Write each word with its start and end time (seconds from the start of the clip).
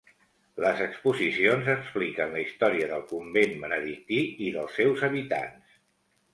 Les 0.63 0.79
exposicions 0.85 1.69
expliquen 1.73 2.33
la 2.37 2.41
història 2.45 2.89
del 2.95 3.05
convent 3.13 3.55
benedictí 3.67 4.21
i 4.49 4.51
dels 4.59 4.77
seus 4.83 5.09
habitants. 5.13 5.81